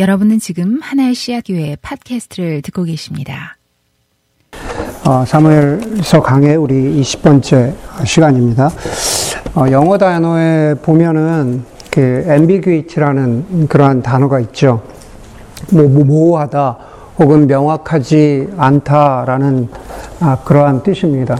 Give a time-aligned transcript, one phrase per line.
[0.00, 3.58] 여러분은 지금 하나의 씨앗교회 팟캐스트를 듣고 계십니다.
[5.04, 7.74] 어, 사무엘서 강의 우리 20번째
[8.06, 8.70] 시간입니다.
[9.54, 14.82] 어, 영어 단어에 보면은 그 ambiguity라는 그러한 단어가 있죠.
[15.70, 16.78] 뭐, 뭐 모호하다
[17.18, 19.68] 혹은 명확하지 않다라는
[20.20, 21.36] 아, 그러한 뜻입니다.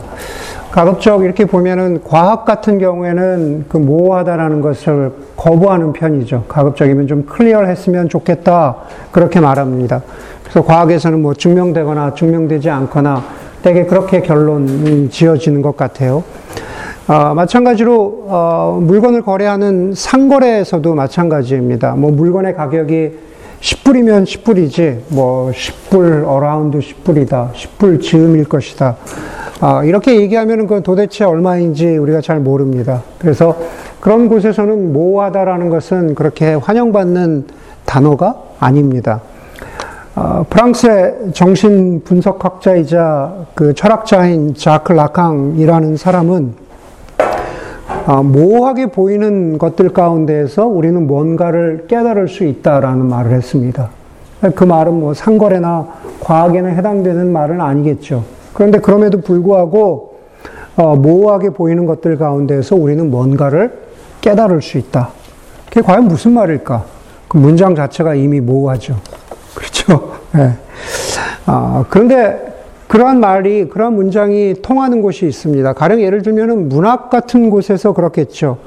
[0.71, 6.45] 가급적 이렇게 보면은 과학 같은 경우에는 그 모호하다라는 것을 거부하는 편이죠.
[6.47, 8.77] 가급적이면 좀 클리어했으면 좋겠다.
[9.11, 10.01] 그렇게 말합니다.
[10.43, 13.21] 그래서 과학에서는 뭐 증명되거나 증명되지 않거나
[13.61, 16.23] 되게 그렇게 결론 지어지는 것 같아요.
[17.07, 21.95] 어, 마찬가지로 어, 물건을 거래하는 상거래에서도 마찬가지입니다.
[21.95, 23.30] 뭐 물건의 가격이
[23.61, 28.97] 10불이면 10불이지, 뭐 10불 around 10불이다, 10불 즈음일 것이다.
[29.61, 33.03] 아, 이렇게 얘기하면 그 도대체 얼마인지 우리가 잘 모릅니다.
[33.19, 33.55] 그래서
[33.99, 37.45] 그런 곳에서는 모호하다라는 것은 그렇게 환영받는
[37.85, 39.21] 단어가 아닙니다.
[40.15, 46.70] 어, 프랑스의 정신 분석학자이자 그 철학자인 자크 라캉이라는 사람은 어,
[48.05, 53.89] 모호하게 보이는 것들 가운데에서 우리는 뭔가를 깨달을 수 있다라는 말을 했습니다.
[54.55, 55.87] 그 말은 뭐 상거래나
[56.21, 58.23] 과학에는 해당되는 말은 아니겠죠.
[58.53, 60.15] 그런데 그럼에도 불구하고
[60.75, 63.71] 어, 모호하게 보이는 것들 가운데서 우리는 뭔가를
[64.21, 65.09] 깨달을 수 있다.
[65.65, 66.83] 그게 과연 무슨 말일까?
[67.27, 68.95] 그 문장 자체가 이미 모호하죠.
[69.53, 70.13] 그렇죠?
[70.33, 70.53] 네.
[71.45, 72.50] 아, 그런데
[72.91, 75.71] 그러한 말이, 그러한 문장이 통하는 곳이 있습니다.
[75.71, 78.57] 가령 예를 들면 문학 같은 곳에서 그렇겠죠.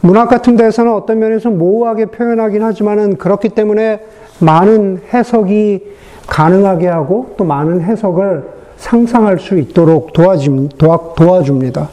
[0.00, 4.00] 문학 같은 데서는 어떤 면에서 모호하게 표현하긴 하지만은 그렇기 때문에
[4.38, 5.82] 많은 해석이
[6.26, 8.44] 가능하게 하고 또 많은 해석을
[8.78, 11.90] 상상할 수 있도록 도와줌, 도와, 줍니다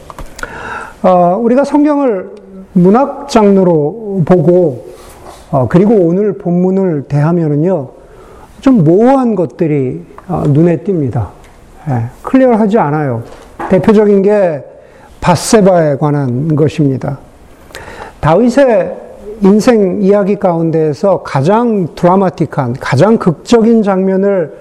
[1.03, 2.29] 어, 우리가 성경을
[2.71, 4.85] 문학 장르로 보고,
[5.51, 7.89] 어, 그리고 오늘 본문을 대하면은요,
[8.61, 11.40] 좀 모호한 것들이 어, 눈에 띕니다.
[11.89, 13.23] 예, 클리어하지 않아요.
[13.69, 14.63] 대표적인 게
[15.19, 17.19] 바세바에 관한 것입니다.
[18.19, 18.97] 다윗의
[19.41, 24.53] 인생 이야기 가운데에서 가장 드라마틱한, 가장 극적인 장면을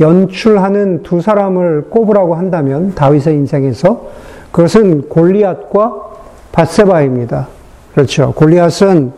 [0.00, 4.08] 연출하는 두 사람을 꼽으라고 한다면 다윗의 인생에서
[4.50, 5.92] 그것은 골리앗과
[6.50, 7.48] 바세바입니다.
[7.92, 8.32] 그렇죠.
[8.32, 9.12] 골리앗은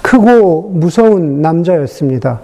[0.00, 2.40] 크고 무서운 남자였습니다.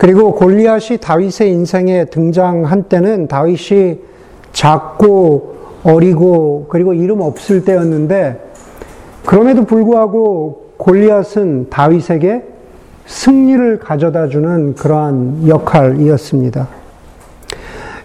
[0.00, 3.98] 그리고 골리앗이 다윗의 인생에 등장한 때는 다윗이
[4.50, 8.50] 작고 어리고 그리고 이름 없을 때였는데
[9.26, 12.44] 그럼에도 불구하고 골리앗은 다윗에게
[13.04, 16.68] 승리를 가져다 주는 그러한 역할이었습니다.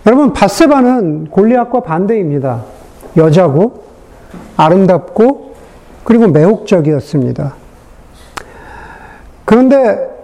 [0.06, 2.66] 여러분, 바세바는 골리앗과 반대입니다.
[3.16, 3.86] 여자고,
[4.58, 5.54] 아름답고,
[6.04, 7.56] 그리고 매혹적이었습니다.
[9.46, 10.15] 그런데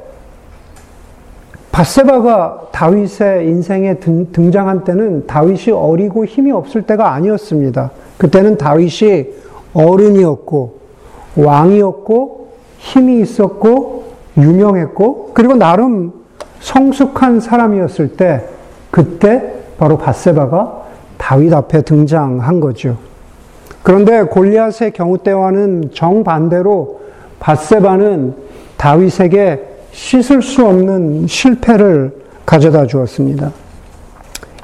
[1.72, 7.92] 바세바가 다윗의 인생에 등, 장한 때는 다윗이 어리고 힘이 없을 때가 아니었습니다.
[8.18, 9.28] 그때는 다윗이
[9.74, 10.80] 어른이었고,
[11.38, 16.12] 왕이었고, 힘이 있었고, 유명했고, 그리고 나름
[16.59, 18.44] 성숙한 사람이었을 때,
[18.90, 20.82] 그때 바로 바세바가
[21.18, 22.98] 다윗 앞에 등장한 거죠.
[23.82, 27.00] 그런데 골리앗의 경우 때와는 정반대로
[27.40, 28.36] 바세바는
[28.78, 32.13] 다윗에게 씻을 수 없는 실패를
[32.46, 33.52] 가져다 주었습니다.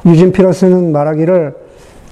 [0.06, 1.56] 유진 피러스는 말하기를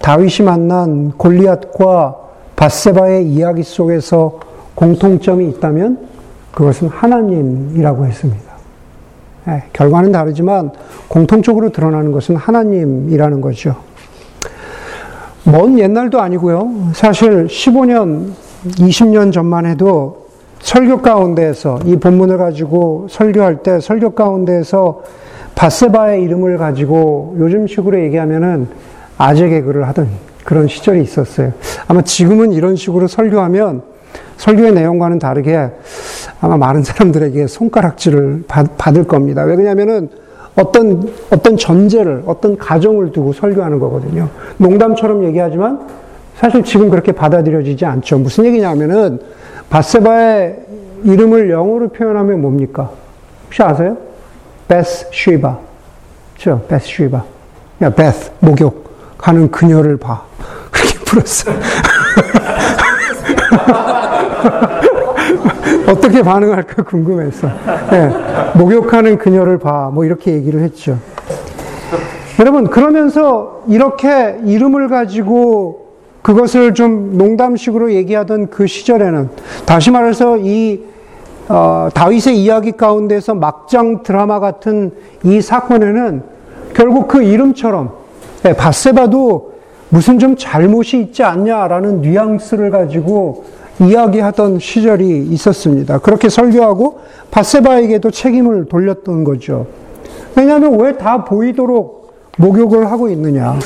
[0.02, 2.16] 다윗이 만난 골리앗과
[2.56, 4.40] 바세바의 이야기 속에서
[4.76, 6.08] 공통점이 있다면
[6.54, 8.46] 그것은 하나님이라고 했습니다.
[9.48, 10.72] 예, 결과는 다르지만
[11.08, 13.76] 공통적으로 드러나는 것은 하나님이라는 거죠.
[15.44, 16.92] 먼 옛날도 아니고요.
[16.94, 18.32] 사실 15년,
[18.66, 20.25] 20년 전만 해도
[20.66, 25.04] 설교 가운데에서 이 본문을 가지고 설교할 때 설교 가운데에서
[25.54, 28.68] 바세바의 이름을 가지고 요즘 식으로 얘기하면은
[29.16, 30.10] 아재 개그를 하던
[30.44, 31.54] 그런 시절이 있었어요.
[31.88, 33.84] 아마 지금은 이런 식으로 설교하면
[34.38, 35.70] 설교의 내용과는 다르게
[36.42, 39.44] 아마 많은 사람들에게 손가락질을 받, 을 겁니다.
[39.44, 40.10] 왜냐면은
[40.56, 44.30] 어떤, 어떤 전제를, 어떤 가정을 두고 설교하는 거거든요.
[44.58, 45.88] 농담처럼 얘기하지만
[46.38, 48.18] 사실 지금 그렇게 받아들여지지 않죠.
[48.18, 49.20] 무슨 얘기냐면은
[49.70, 50.60] 바세바의
[51.04, 52.90] 이름을 영어로 표현하면 뭡니까?
[53.46, 53.98] 혹시 아세요?
[54.68, 55.58] 베스 쉬바.
[56.36, 56.62] 그죠?
[56.68, 57.24] 베스 쉬바.
[57.82, 58.86] 야, 베스, 목욕.
[59.18, 60.24] 하는 그녀를 봐.
[60.72, 61.56] 그렇게 불었어요.
[65.88, 67.48] 어떻게 반응할까 궁금했어.
[67.92, 68.10] 네,
[68.56, 69.90] 목욕하는 그녀를 봐.
[69.94, 70.98] 뭐 이렇게 얘기를 했죠.
[72.40, 75.85] 여러분, 그러면서 이렇게 이름을 가지고
[76.26, 79.30] 그것을 좀 농담식으로 얘기하던 그 시절에는
[79.68, 80.82] 다시 말해서 이
[81.48, 84.90] 어, 다윗의 이야기 가운데서 막장 드라마 같은
[85.24, 86.24] 이 사건에는
[86.74, 87.92] 결국 그 이름처럼
[88.46, 89.54] 예, 바세바도
[89.90, 93.46] 무슨 좀 잘못이 있지 않냐라는 뉘앙스를 가지고
[93.80, 96.00] 이야기하던 시절이 있었습니다.
[96.00, 99.68] 그렇게 설교하고 바세바에게도 책임을 돌렸던 거죠.
[100.36, 103.60] 왜냐하면 왜 다 보이도록 목욕을 하고 있느냐.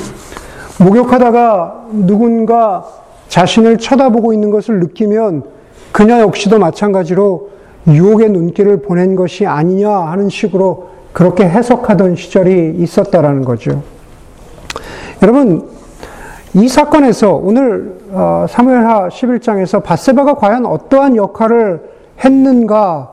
[0.80, 2.84] 목욕하다가 누군가
[3.28, 5.44] 자신을 쳐다보고 있는 것을 느끼면
[5.92, 7.50] 그녀 역시도 마찬가지로
[7.86, 13.82] 유혹의 눈길을 보낸 것이 아니냐 하는 식으로 그렇게 해석하던 시절이 있었다라는 거죠.
[15.22, 15.68] 여러분,
[16.54, 21.80] 이 사건에서 오늘 어, 사무엘하 11장에서 바세바가 과연 어떠한 역할을
[22.24, 23.12] 했는가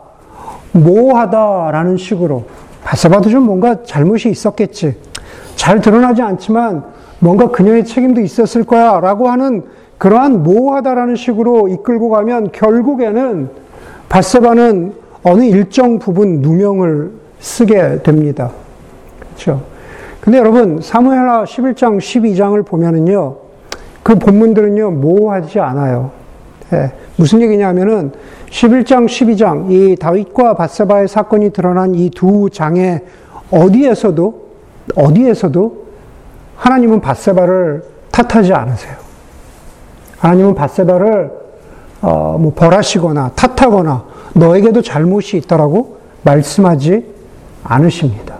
[0.71, 2.45] 모호하다라는 식으로
[2.87, 4.95] 바세바도 좀 뭔가 잘못이 있었겠지.
[5.57, 6.85] 잘 드러나지 않지만
[7.19, 9.63] 뭔가 그녀의 책임도 있었을 거야 라고 하는
[9.97, 13.49] 그러한 모호하다라는 식으로 이끌고 가면 결국에는
[14.07, 14.93] 바세바는
[15.23, 18.51] 어느 일정 부분 누명을 쓰게 됩니다.
[19.19, 19.63] 그렇죠?
[20.21, 23.35] 근데 여러분 사무엘하 11장 12장을 보면은요.
[24.01, 24.91] 그 본문들은요.
[24.91, 26.11] 모호하지 않아요.
[26.73, 28.11] 예, 무슨 얘기냐면은
[28.49, 33.01] 11장 12장 이 다윗과 바세바의 사건이 드러난 이 두 장의
[33.51, 34.47] 어디에서도
[34.95, 35.87] 어디에서도
[36.55, 38.95] 하나님은 바세바를 탓하지 않으세요.
[40.19, 41.31] 하나님은 바세바를
[42.01, 47.05] 어, 뭐 벌하시거나 탓하거나 너에게도 잘못이 있다라고 말씀하지
[47.63, 48.35] 않으십니다.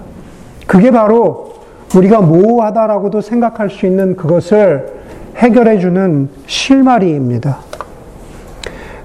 [0.65, 1.53] 그게 바로
[1.95, 4.97] 우리가 모호하다라고도 생각할 수 있는 그것을
[5.37, 7.59] 해결해 주는 실마리입니다.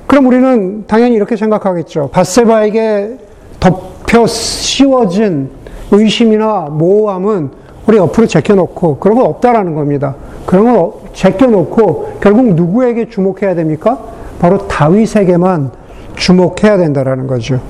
[0.07, 2.11] 그럼 우리는 당연히 이렇게 생각하겠죠.
[2.13, 3.19] 바세바에게
[3.61, 5.51] 덮여 씌워진
[5.91, 7.51] 의심이나 모호함은
[7.87, 10.15] 우리 옆으로 제껴놓고 그런 건 없다라는 겁니다.
[10.47, 13.99] 그런 건 제껴놓고 결국 누구에게 주목해야 됩니까?
[14.39, 15.71] 바로 다윗에게만
[16.17, 17.61] 주목해야 된다라는 거죠.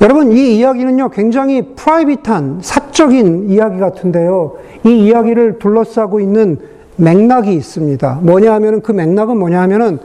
[0.00, 4.54] 여러분, 이 이야기는요, 굉장히 프라이빗한, 사적인 이야기 같은데요.
[4.84, 6.58] 이 이야기를 둘러싸고 있는
[6.96, 8.20] 맥락이 있습니다.
[8.22, 9.98] 뭐냐 하면은 그 맥락은 뭐냐 하면은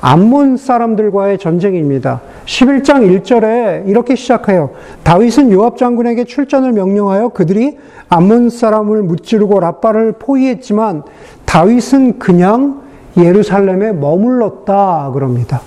[0.00, 2.20] 암몬 사람들과의 전쟁입니다.
[2.46, 4.70] 11장 1절에 이렇게 시작해요.
[5.02, 7.78] 다윗은 요압 장군에게 출전을 명령하여 그들이
[8.08, 11.02] 암몬 사람을 무찌르고 라빠를 포위했지만
[11.44, 12.82] 다윗은 그냥
[13.16, 15.60] 예루살렘에 머물렀다 그럽니다.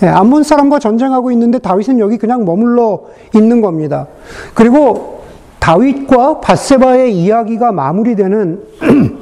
[0.00, 3.02] 네, 암몬 사람과 전쟁하고 있는데 다윗은 여기 그냥 머물러
[3.34, 4.06] 있는 겁니다.
[4.54, 5.20] 그리고
[5.58, 8.60] 다윗과 바세바의 이야기가 마무리되는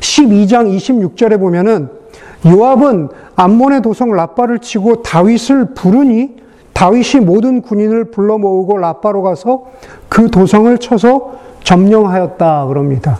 [0.00, 1.97] 12장 26절에 보면은
[2.46, 6.36] 요압은 암몬의 도성 라빠를 치고 다윗을 부르니
[6.72, 9.64] 다윗이 모든 군인을 불러 모으고 라빠로 가서
[10.08, 13.18] 그 도성을 쳐서 점령하였다 그럽니다.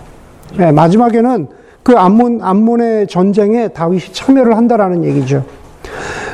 [0.57, 1.49] 네, 마지막에는
[1.83, 5.45] 그 암몬 암몬의 전쟁에 다윗이 참여를 한다라는 얘기죠.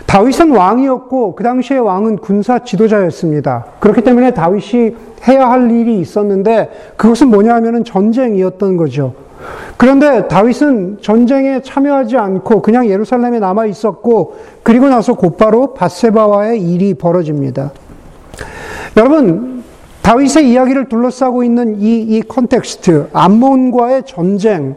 [0.07, 3.65] 다윗은 왕이었고 그 당시의 왕은 군사 지도자였습니다.
[3.81, 4.95] 그렇기 때문에 다윗이
[5.27, 9.15] 해야 할 일이 있었는데 그것은 뭐냐 하면은 전쟁이었던 거죠.
[9.77, 17.73] 그런데 다윗은 전쟁에 참여하지 않고 그냥 예루살렘에 남아 있었고 그리고 나서 곧바로 밧세바와의 일이 벌어집니다.
[18.97, 19.65] 여러분
[20.03, 24.77] 다윗의 이야기를 둘러싸고 있는 이, 이 context, 암몬과의 전쟁,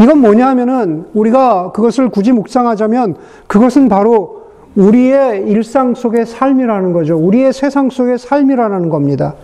[0.00, 3.16] 이건 뭐냐 하면은 우리가 그것을 굳이 묵상하자면
[3.48, 4.37] 그것은 바로
[4.78, 7.16] 우리의 일상 속의 삶이라는 거죠.
[7.18, 9.34] 우리의 세상 속의 삶이라는 겁니다.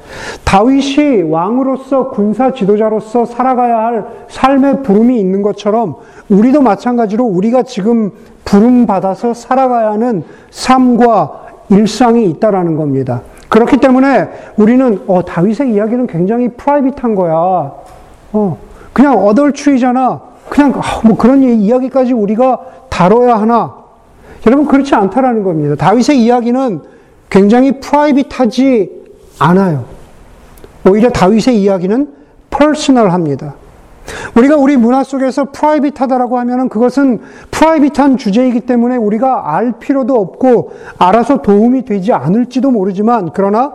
[0.44, 5.96] 다윗이 왕으로서 군사 지도자로서 살아가야 할 삶의 부름이 있는 것처럼
[6.29, 8.12] 우리도 마찬가지로 우리가 지금
[8.44, 13.22] 부름 받아서 살아가야 하는 삶과 일상이 있다라는 겁니다.
[13.48, 17.72] 그렇기 때문에 우리는 어, 다윗의 이야기는 굉장히 프라이빗한 거야.
[18.32, 18.58] 어,
[18.93, 20.20] 그냥 어덜추이잖아.
[20.48, 23.83] 그냥 아, 뭐 그런 이야기까지 우리가 다뤄야 하나?
[24.46, 25.74] 여러분 그렇지 않다라는 겁니다.
[25.74, 26.81] 다윗의 이야기는
[27.31, 28.91] 굉장히 private하지
[29.39, 29.84] 않아요.
[30.89, 32.08] 오히려 다윗의 이야기는
[32.50, 33.55] personal합니다.
[34.36, 41.41] 우리가 우리 문화 속에서 private하다라고 하면은 그것은 private한 주제이기 때문에 우리가 알 필요도 없고 알아서
[41.41, 43.72] 도움이 되지 않을지도 모르지만 그러나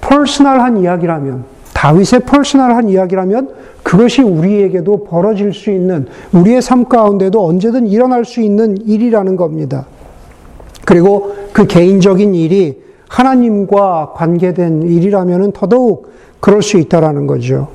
[0.00, 1.44] personal한 이야기라면
[1.74, 3.50] 다윗의 personal한 이야기라면
[3.82, 9.86] 그것이 우리에게도 벌어질 수 있는 우리의 삶 가운데도 언제든 일어날 수 있는 일이라는 겁니다.
[10.86, 17.68] 그리고 그 개인적인 일이 하나님과 관계된 일이라면 더더욱 그럴 수 있다라는 거죠.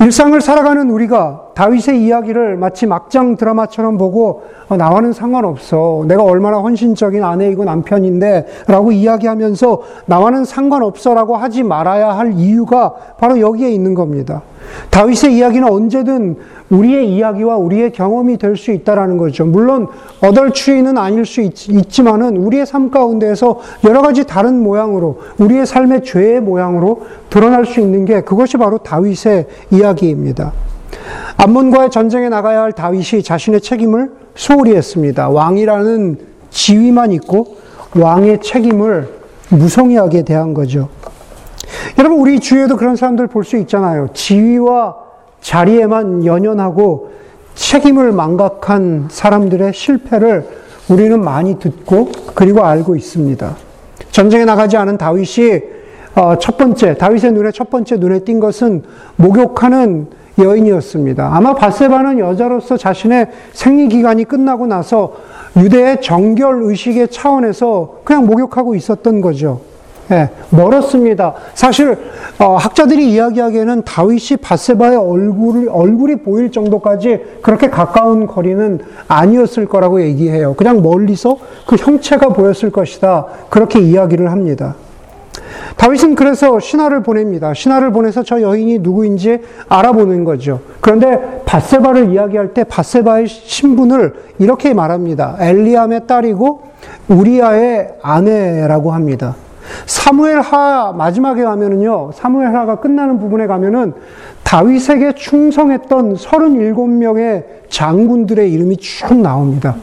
[0.00, 6.04] 일상을 살아가는 우리가 다윗의 이야기를 마치 막장 드라마처럼 보고 어, 나와는 상관없어.
[6.06, 13.40] 내가 얼마나 헌신적인 아내이고 남편인데 라고 이야기하면서 나와는 상관없어 라고 하지 말아야 할 이유가 바로
[13.40, 14.42] 여기에 있는 겁니다.
[14.90, 16.36] 다윗의 이야기는 언제든
[16.70, 19.44] 우리의 이야기와 우리의 경험이 될 수 있다라는 거죠.
[19.44, 19.86] 물론
[20.20, 21.54] 어덜추이는 아닐 수 있,
[21.88, 28.04] 지만은 우리의 삶 가운데에서 여러 가지 다른 모양으로 우리의 삶의 죄의 모양으로 드러날 수 있는
[28.04, 30.52] 게 그것이 바로 다윗의 이야기입니다.
[31.36, 35.28] 암몬과의 전쟁에 나가야 할 다윗이 자신의 책임을 소홀히 했습니다.
[35.28, 36.18] 왕이라는
[36.50, 37.56] 지위만 있고
[37.94, 39.08] 왕의 책임을
[39.50, 40.88] 무성의하게 대한 거죠.
[41.98, 44.08] 여러분, 우리 주위에도 그런 사람들 볼 수 있잖아요.
[44.12, 45.05] 지위와
[45.46, 47.10] 자리에만 연연하고
[47.54, 50.44] 책임을 망각한 사람들의 실패를
[50.88, 53.56] 우리는 많이 듣고 그리고 알고 있습니다.
[54.10, 55.60] 전쟁에 나가지 않은 다윗이
[56.16, 58.82] 어, 첫 번째, 다윗의 눈에 첫 번째 눈에 띈 것은
[59.14, 61.30] 목욕하는 여인이었습니다.
[61.32, 65.14] 아마 바세바는 여자로서 자신의 생리 기간이 끝나고 나서
[65.56, 69.60] 유대의 정결 의식의 차원에서 그냥 목욕하고 있었던 거죠.
[70.10, 71.34] 예, 멀었습니다.
[71.54, 71.98] 사실
[72.38, 80.54] 어, 학자들이 이야기하기에는 다윗이 바세바의 얼굴 얼굴이 보일 정도까지 그렇게 가까운 거리는 아니었을 거라고 얘기해요.
[80.54, 83.26] 그냥 멀리서 그 형체가 보였을 것이다.
[83.50, 84.76] 그렇게 이야기를 합니다.
[85.76, 87.52] 다윗은 그래서 신하를 보냅니다.
[87.52, 90.60] 신하를 보내서 저 여인이 누구인지 알아보는 거죠.
[90.80, 95.36] 그런데 바세바를 이야기할 때 바세바의 신분을 이렇게 말합니다.
[95.40, 96.62] 엘리암의 딸이고
[97.08, 99.34] 우리아의 아내라고 합니다.
[99.86, 102.10] 사무엘 하 마지막에 가면은요.
[102.14, 103.94] 사무엘 하가 끝나는 부분에 가면은
[104.42, 109.76] 다윗에게 충성했던 37명의 장군들의 이름이 쭉 나옵니다.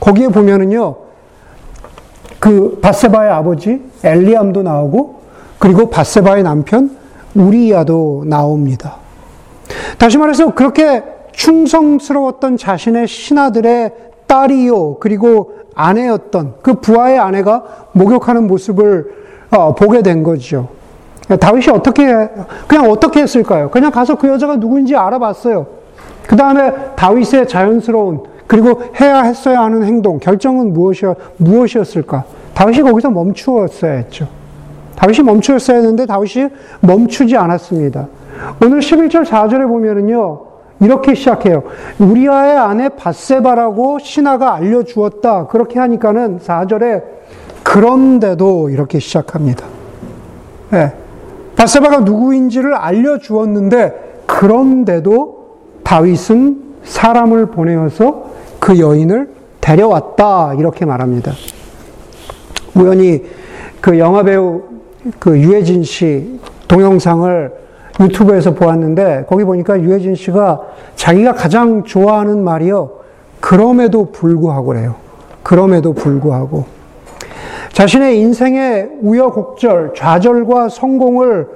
[0.00, 0.96] 거기에 보면은요.
[2.40, 5.20] 그 바세바의 아버지 엘리암도 나오고
[5.58, 6.96] 그리고 바세바의 남편
[7.34, 8.96] 우리야도 나옵니다.
[9.98, 11.02] 다시 말해서 그렇게
[11.32, 13.92] 충성스러웠던 자신의 신하들의
[14.26, 20.68] 딸이요 그리고 아내였던 그 부하의 아내가 목욕하는 모습을 어, 보게 된 거죠.
[21.40, 22.04] 다윗이 어떻게
[22.66, 23.70] 그냥 어떻게 했을까요?
[23.70, 25.66] 그냥 가서 그 여자가 누구인지 알아봤어요.
[26.26, 31.06] 그 다음에 다윗의 자연스러운 그리고 해야 했어야 하는 행동, 결정은 무엇이,
[31.38, 32.24] 무엇이었을까?
[32.54, 34.28] 다윗이 거기서 멈추었어야 했죠.
[34.96, 36.48] 다윗이 멈추었어야 했는데 다윗이
[36.80, 38.06] 멈추지 않았습니다.
[38.62, 40.40] 오늘 11절 4절에 보면은요,
[40.84, 41.62] 이렇게 시작해요.
[41.98, 45.46] 우리아의 아내 바세바라고 신하가 알려주었다.
[45.46, 47.02] 그렇게 하니까는 4절에
[47.62, 49.64] 그런데도 이렇게 시작합니다.
[50.70, 50.92] 네.
[51.56, 55.44] 바세바가 누구인지를 알려주었는데 그런데도
[55.82, 60.54] 다윗은 사람을 보내어서 그 여인을 데려왔다.
[60.58, 61.32] 이렇게 말합니다.
[62.74, 63.24] 우연히
[63.80, 64.62] 그 영화배우
[65.18, 67.63] 그 유해진 씨 동영상을
[68.00, 70.60] 유튜브에서 보았는데 거기 보니까 유해진 씨가
[70.96, 72.90] 자기가 가장 좋아하는 말이요.
[73.40, 74.94] 그럼에도 불구하고래요.
[75.42, 76.64] 그럼에도 불구하고.
[77.72, 81.48] 자신의 인생의 우여곡절, 좌절과 성공을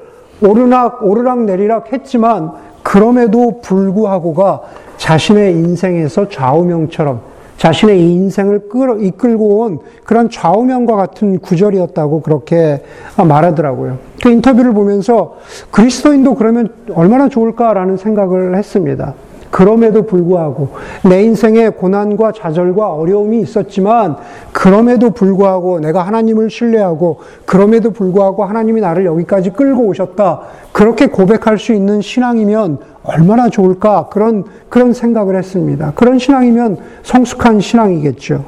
[0.43, 2.53] 오르락, 오르락 내리락 했지만
[2.83, 4.61] 그럼에도 불구하고가
[4.97, 7.21] 자신의 인생에서 좌우명처럼
[7.59, 12.83] 자신의 인생을 끌, 이끌고 온 그런 좌우명과 같은 구절이었다고 그렇게
[13.17, 13.99] 말하더라고요.
[14.23, 15.37] 그 인터뷰를 보면서
[15.71, 19.15] 그리스도인도 그러면 얼마나 좋을까라는 생각을 했습니다.
[19.51, 20.69] 그럼에도 불구하고
[21.09, 24.17] 내 인생에 고난과 좌절과 어려움이 있었지만
[24.53, 30.41] 그럼에도 불구하고 내가 하나님을 신뢰하고 그럼에도 불구하고 하나님이 나를 여기까지 끌고 오셨다.
[30.73, 34.09] 그렇게 고백할 수 있는 신앙이면 얼마나 좋을까?
[34.11, 35.93] 그런 그런 생각을 했습니다.
[35.95, 38.45] 그런 신앙이면 성숙한 신앙이겠죠.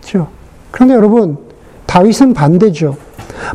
[0.00, 0.28] 그렇죠?
[0.70, 1.38] 그런데 여러분
[1.86, 2.96] 다윗은 반대죠.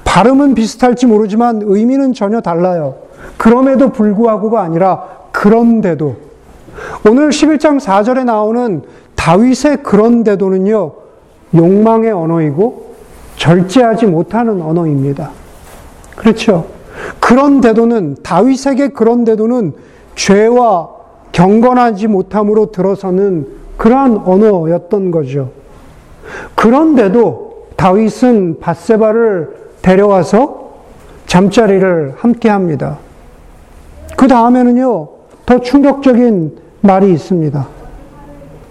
[0.04, 2.96] 발음은 비슷할지 모르지만 의미는 전혀 달라요.
[3.38, 6.16] 그럼에도 불구하고가 아니라 그런데도
[7.08, 8.82] 오늘 11장 4절에 나오는
[9.16, 10.92] 다윗의 그런데도는요,
[11.56, 12.96] 욕망의 언어이고
[13.38, 15.32] 절제하지 못하는 언어입니다.
[16.16, 16.68] 그렇죠.
[17.20, 19.74] 그런데도는, 다윗에게 그런데도는
[20.16, 20.90] 죄와
[21.32, 25.50] 경건하지 못함으로 들어서는 그러한 언어였던 거죠.
[26.56, 29.50] 그런데도 다윗은 바세바를
[29.82, 30.72] 데려와서
[31.26, 33.00] 잠자리를 함께 합니다.
[34.16, 35.10] 그 다음에는요,
[35.46, 37.68] 더 충격적인 말이 있습니다.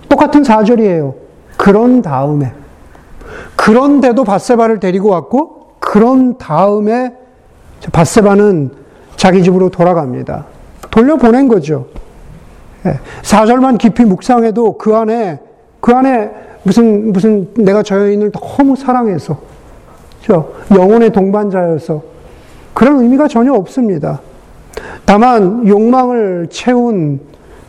[0.09, 1.15] 똑같은 4절이에요.
[1.57, 2.53] 그런 다음에.
[3.57, 7.15] 그런데도 바세바를 데리고 왔고, 그런 다음에
[7.91, 8.71] 바세바는
[9.17, 10.47] 자기 집으로 돌아갑니다.
[10.93, 11.87] 돌려보낸 거죠.
[13.23, 13.79] 4절만 예.
[13.79, 15.41] 깊이 묵상해도 그 안에,
[15.81, 16.31] 그 안에
[16.63, 19.39] 무슨, 무슨 내가 저 여인을 너무 사랑해서,
[20.23, 22.03] 저 영혼의 동반자여서
[22.75, 24.21] 그런 의미가 전혀 없습니다.
[25.05, 27.21] 다만 욕망을 채운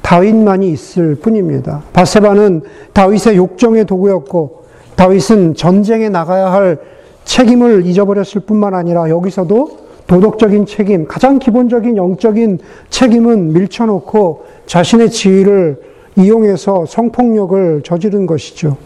[0.01, 1.82] 다윗만이 있을 뿐입니다.
[1.94, 2.62] 바세바는
[2.92, 4.63] 다윗의 욕정의 도구였고
[4.96, 6.77] 다윗은 전쟁에 나가야 할
[7.24, 9.83] 책임을 잊어버렸을 뿐만 아니라 여기서도
[10.13, 12.60] 도덕적인 책임, 가장 기본적인 영적인
[12.91, 15.82] 책임은 밀쳐놓고 자신의 지위를
[16.15, 18.77] 이용해서 성폭력을 저지른 것이죠.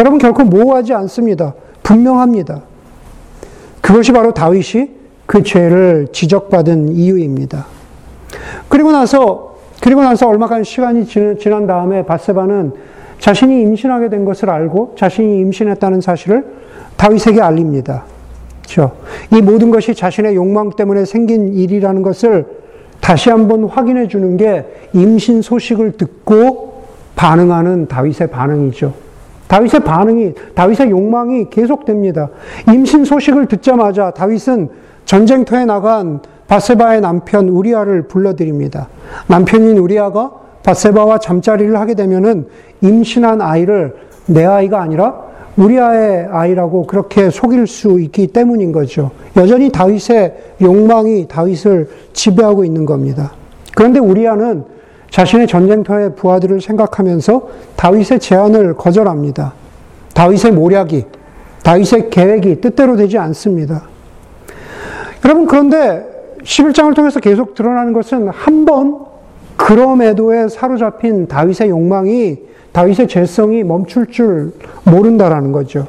[0.00, 1.54] 여러분 결코 모호하지 않습니다.
[1.84, 2.62] 분명합니다.
[3.80, 4.90] 그것이 바로 다윗이
[5.26, 7.66] 그 죄를 지적받은 이유입니다.
[8.68, 12.72] 그리고 나서 그리고 나서 얼마간 시간이 지난 다음에 바세바는
[13.20, 16.44] 자신이 임신하게 된 것을 알고 자신이 임신했다는 사실을
[16.96, 18.06] 다윗에게 알립니다.
[18.68, 18.92] 그렇죠?
[19.32, 22.46] 이 모든 것이 자신의 욕망 때문에 생긴 일이라는 것을
[23.00, 26.84] 다시 한번 확인해 주는 게 임신 소식을 듣고
[27.16, 28.92] 반응하는 다윗의 반응이죠.
[29.48, 32.28] 다윗의 반응이, 다윗의 욕망이 계속됩니다.
[32.70, 34.68] 임신 소식을 듣자마자 다윗은
[35.06, 38.88] 전쟁터에 나간 바세바의 남편 우리아를 불러드립니다.
[39.26, 40.30] 남편인 우리아가
[40.62, 42.46] 바세바와 잠자리를 하게 되면은
[42.82, 43.96] 임신한 아이를
[44.26, 45.27] 내 아이가 아니라
[45.58, 49.10] 우리아의 아이라고 그렇게 속일 수 있기 때문인 거죠.
[49.36, 53.32] 여전히 다윗의 욕망이 다윗을 지배하고 있는 겁니다.
[53.74, 54.64] 그런데 우리아는
[55.10, 59.54] 자신의 전쟁터의 부하들을 생각하면서 다윗의 제안을 거절합니다.
[60.14, 61.04] 다윗의 모략이,
[61.64, 63.82] 다윗의 계획이 뜻대로 되지 않습니다.
[65.24, 66.04] 여러분, 그런데
[66.42, 69.07] 11장을 통해서 계속 드러나는 것은 한 번
[69.58, 72.38] 그럼에도에 사로잡힌 다윗의 욕망이
[72.72, 74.52] 다윗의 죄성이 멈출 줄
[74.84, 75.86] 모른다라는 거죠.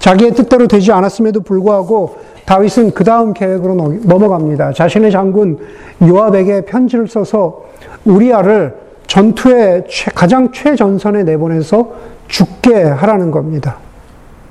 [0.00, 4.72] 자기의 뜻대로 되지 않았음에도 불구하고 다윗은 그 다음 계획으로 넘어갑니다.
[4.72, 5.58] 자신의 장군
[6.02, 7.64] 요압에게 편지를 써서
[8.04, 8.74] 우리아를
[9.06, 11.92] 전투의 가장 최전선에 내보내서
[12.26, 13.76] 죽게 하라는 겁니다.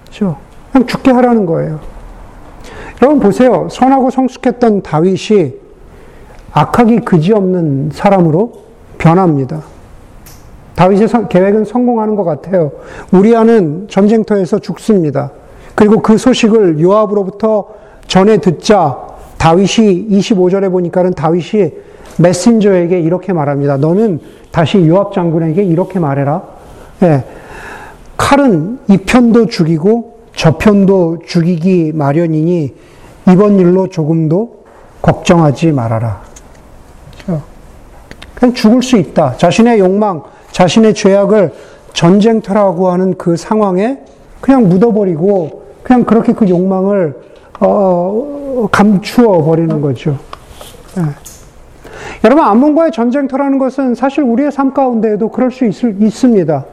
[0.06, 0.38] 그렇죠?
[0.72, 1.80] 그냥 죽게 하라는 거예요.
[3.01, 3.68] 여러분 보세요.
[3.70, 5.67] 선하고 성숙했던 다윗이
[6.58, 8.52] 악하기 그지없는 사람으로
[8.98, 9.62] 변합니다.
[10.74, 12.72] 다윗의 계획은 성공하는 것 같아요.
[13.12, 15.32] 우리아는 전쟁터에서 죽습니다.
[15.76, 17.68] 그리고 그 소식을 요압으로부터
[18.08, 18.98] 전해 듣자
[19.38, 21.74] 다윗이 25절에 보니까는 다윗이
[22.18, 23.78] 메신저에게 이렇게 말합니다.
[23.78, 26.42] 너는 다시 요압 장군에게 이렇게 말해라.
[27.02, 27.24] 네.
[28.18, 32.74] 칼은 이 편도 죽이고 저 편도 죽이기 마련이니
[33.32, 34.64] 이번 일로 조금도
[35.04, 36.26] 걱정하지 말아라.
[38.38, 39.35] 그냥 죽을 수 있다.
[39.38, 41.51] 자신의 욕망, 자신의 죄악을
[41.94, 43.98] 전쟁터라고 하는 그 상황에
[44.40, 47.16] 그냥 묻어버리고 그냥 그렇게 그 욕망을
[47.59, 50.20] 어, 감추어 버리는 거죠.
[50.96, 51.03] 네.
[52.24, 56.66] 여러분 암몬과의 전쟁터라는 것은 사실 우리의 삶 가운데에도 그럴 수 있, 있습니다.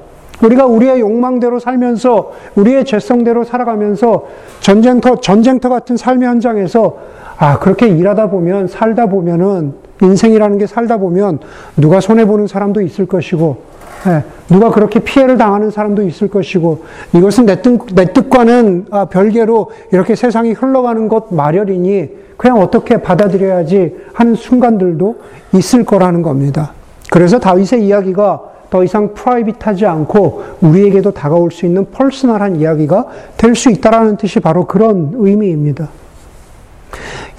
[0.42, 4.26] 우리가 우리의 욕망대로 살면서 우리의 죄성대로 살아가면서
[4.60, 6.98] 전쟁터 전쟁터 같은 삶의 현장에서
[7.38, 11.38] 아 그렇게 일하다 보면 살다 보면은 인생이라는 게 살다 보면
[11.76, 13.74] 누가 손해 보는 사람도 있을 것이고
[14.06, 19.70] 예, 누가 그렇게 피해를 당하는 사람도 있을 것이고 이것은 내, 뜻, 내 뜻과는 아, 별개로
[19.92, 25.16] 이렇게 세상이 흘러가는 것 마련이니 그냥 어떻게 받아들여야지 하는 순간들도
[25.54, 26.72] 있을 거라는 겁니다.
[27.10, 33.70] 그래서 다윗의 이야기가 더 이상 프라이빗하지 않고 우리에게도 다가올 수 있는 퍼스널한 이야기가 될 수
[33.70, 35.88] 있다라는 뜻이 바로 그런 의미입니다.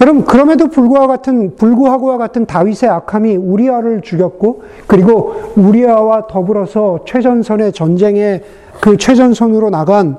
[0.00, 8.42] 여러분 그럼에도 불구하고 같은 불구하고와 같은 다윗의 악함이 우리아를 죽였고 그리고 우리아와 더불어서 최전선의 전쟁에
[8.80, 10.18] 그 최전선으로 나간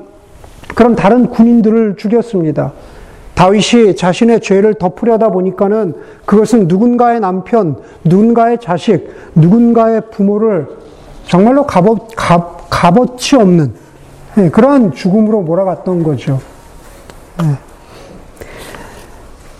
[0.76, 2.74] 그런 다른 군인들을 죽였습니다.
[3.36, 5.94] 다윗이 자신의 죄를 덮으려다 보니까는
[6.26, 10.68] 그것은 누군가의 남편, 누군가의 자식, 누군가의 부모를
[11.28, 13.74] 정말로 값어, 값, 값어치 없는
[14.40, 16.40] 예, 그러한 죽음으로 몰아갔던 거죠.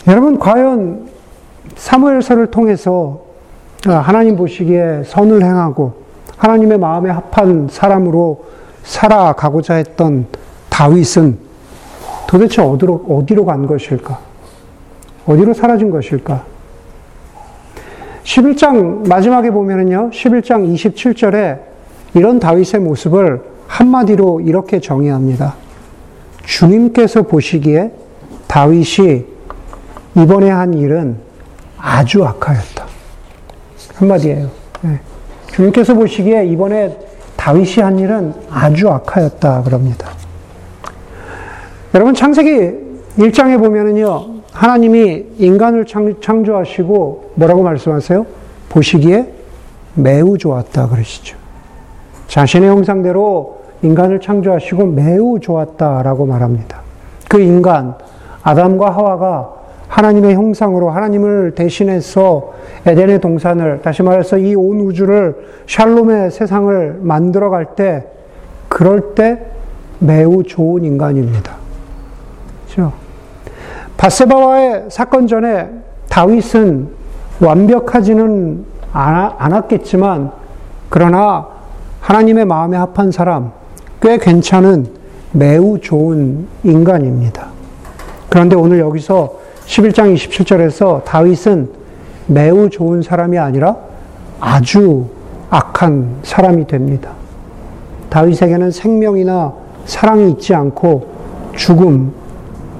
[0.08, 0.12] 예.
[0.12, 1.08] 여러분, 과연
[1.76, 3.22] 사무엘서를 통해서
[3.86, 5.94] 하나님 보시기에 선을 행하고
[6.38, 8.46] 하나님의 마음에 합한 사람으로
[8.84, 10.26] 살아가고자 했던
[10.70, 11.38] 다윗은
[12.28, 14.20] 도대체 어디로, 어디로 간 것일까?
[15.26, 16.44] 어디로 사라진 것일까?
[18.24, 21.60] 11장 마지막에 보면은요, 11장 27절에
[22.14, 25.56] 이런 다윗의 모습을 한마디로 이렇게 정의합니다.
[26.44, 27.92] 주님께서 보시기에
[28.48, 29.37] 다윗이
[30.18, 31.16] 이번에 한 일은
[31.78, 32.86] 아주 악하였다.
[33.96, 34.50] 한마디예요.
[34.82, 35.00] 네.
[35.52, 36.98] 주님께서 보시기에 이번에
[37.36, 40.10] 다윗이 한 일은 아주 악하였다 그럽니다.
[41.94, 42.50] 여러분 창세기
[43.18, 44.38] 1장에 보면은요.
[44.52, 48.26] 하나님이 인간을 창조하시고 뭐라고 말씀하세요?
[48.70, 49.32] 보시기에
[49.94, 51.38] 매우 좋았다 그러시죠.
[52.28, 56.82] 자신의 형상대로 인간을 창조하시고 매우 좋았다라고 말합니다.
[57.30, 57.96] 그 인간
[58.42, 59.57] 아담과 하와가
[59.88, 62.54] 하나님의 형상으로 하나님을 대신해서
[62.86, 65.36] 에덴의 동산을 다시 말해서 이 온 우주를
[65.68, 68.06] 샬롬의 세상을 만들어 갈 때
[68.70, 69.40] 그럴 때
[70.00, 71.56] 매우 좋은 인간입니다.
[72.66, 72.94] 그렇죠?
[73.98, 75.70] 바세바와의 사건 전에
[76.10, 76.90] 다윗은
[77.42, 80.32] 완벽하지는 않았겠지만
[80.90, 81.48] 그러나
[82.02, 83.52] 하나님의 마음에 합한 사람
[84.02, 84.88] 꽤 괜찮은
[85.32, 87.48] 매우 좋은 인간입니다.
[88.30, 91.70] 그런데 오늘 여기서 11장 27절에서 다윗은
[92.28, 93.76] 매우 좋은 사람이 아니라
[94.40, 95.06] 아주
[95.50, 97.12] 악한 사람이 됩니다.
[98.10, 99.54] 다윗에게는 생명이나
[99.86, 101.08] 사랑이 있지 않고
[101.56, 102.14] 죽음,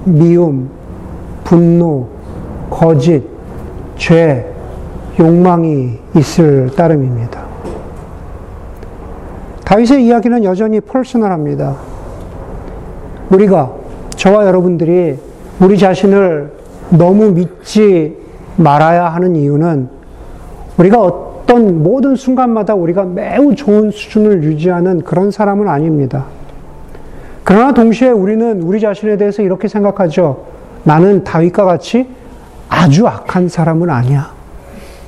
[0.04, 0.70] 미움,
[1.44, 2.08] 분노,
[2.70, 3.22] 거짓,
[3.96, 4.46] 죄,
[5.18, 7.46] 욕망이 있을 따름입니다.
[9.64, 11.76] 다윗의 이야기는 여전히 퍼스널합니다.
[13.30, 13.72] 우리가
[14.16, 15.18] 저와 여러분들이
[15.60, 16.57] 우리 자신을
[16.90, 18.16] 너무 믿지
[18.56, 19.88] 말아야 하는 이유는
[20.78, 26.26] 우리가 어떤 모든 순간마다 우리가 매우 좋은 수준을 유지하는 그런 사람은 아닙니다.
[27.44, 30.44] 그러나 동시에 우리는 우리 자신에 대해서 이렇게 생각하죠.
[30.84, 32.08] 나는 다윗과 같이
[32.68, 34.30] 아주 악한 사람은 아니야.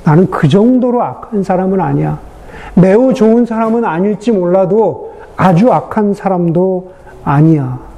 [0.03, 2.19] 나는 그 정도로 악한 사람은 아니야.
[2.75, 7.90] 매우 좋은 사람은 아닐지 몰라도 아주 악한 사람도 아니야.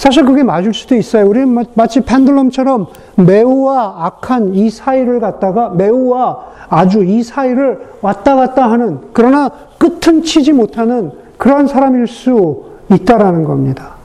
[0.00, 1.28] 사실 그게 맞을 수도 있어요.
[1.28, 2.86] 우리는 마치 펜들럼처럼
[3.16, 6.38] 매우와 악한 이 사이를 갖다가 매우와
[6.70, 13.96] 아주 이 사이를 왔다 갔다 하는 그러나 끝은 치지 못하는 그러한 사람일 수 있다라는 겁니다.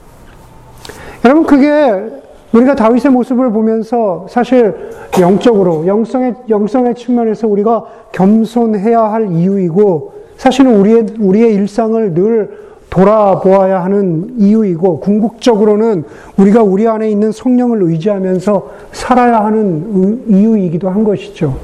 [1.24, 2.20] 여러분 그게
[2.52, 11.06] 우리가 다윗의 모습을 보면서 사실 영적으로 영성의 영성의 측면에서 우리가 겸손해야 할 이유이고 사실은 우리의
[11.18, 16.04] 우리의 일상을 늘 돌아보아야 하는 이유이고 궁극적으로는
[16.36, 21.56] 우리가 우리 안에 있는 성령을 의지하면서 살아야 하는 이유이기도 한 것이죠.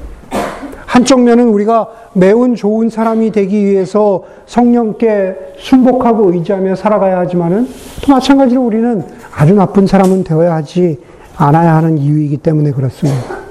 [0.85, 7.67] 한쪽 면은 우리가 매운 좋은 사람이 되기 위해서 성령께 순복하고 의지하며 살아가야 하지만은
[8.03, 9.03] 또 마찬가지로 우리는
[9.35, 10.99] 아주 나쁜 사람은 되어야 하지
[11.35, 13.42] 않아야 하는 이유이기 때문에 그렇습니다.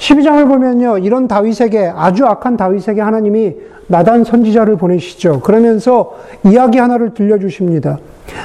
[0.00, 0.98] 12장을 보면요.
[0.98, 3.54] 이런 다윗에게 아주 악한 다윗에게 하나님이
[3.86, 5.40] 나단 선지자를 보내시죠.
[5.40, 7.98] 그러면서 이야기 하나를 들려주십니다.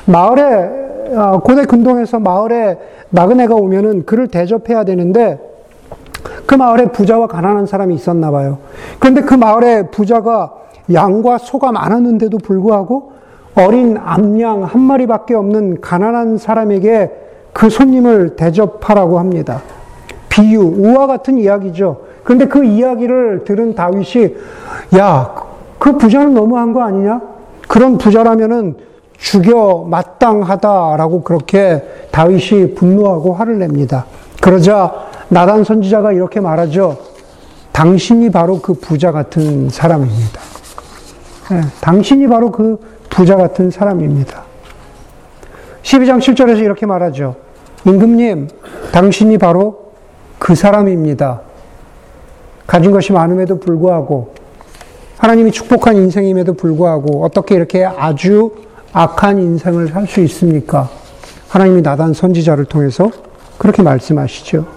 [0.05, 2.77] 마을에 아, 고대 근동에서 마을에
[3.09, 5.39] 나그네가 오면은 그를 대접해야 되는데
[6.45, 8.57] 그 마을에 부자와 가난한 사람이 있었나 봐요.
[8.99, 10.51] 그런데 그 마을에 부자가
[10.91, 13.13] 양과 소가 많았는데도 불구하고
[13.55, 17.11] 어린 암양 한 마리밖에 없는 가난한 사람에게
[17.53, 19.61] 그 손님을 대접하라고 합니다.
[20.35, 22.01] 비유, 우와 같은 이야기죠.
[22.25, 24.35] 그런데 그 이야기를 들은 다윗이
[24.97, 25.33] 야,
[25.79, 27.21] 그 부자는 너무한 거 아니냐?
[27.69, 28.75] 그런 부자라면은
[29.17, 34.05] 죽여 마땅하다라고 그렇게 다윗이 분노하고 화를 냅니다.
[34.41, 34.93] 그러자
[35.29, 36.97] 나단 선지자가 이렇게 말하죠.
[37.71, 40.41] 당신이 바로 그 부자 같은 사람입니다.
[41.51, 42.77] 네, 당신이 바로 그
[43.09, 44.43] 부자 같은 사람입니다.
[45.83, 47.35] 12장 7절에서 이렇게 말하죠.
[47.85, 48.49] 임금님,
[48.91, 49.84] 당신이 바로
[50.45, 51.41] 그 사람입니다.
[52.67, 54.35] 가진 것이 많음에도 불구하고
[55.17, 58.51] 하나님이 축복한 인생임에도 불구하고 어떻게 이렇게 아주
[58.93, 60.87] 악한 인생을 살 수 있습니까?
[61.49, 63.09] 하나님이 나단 선지자를 통해서
[63.57, 64.67] 그렇게 말씀하시죠.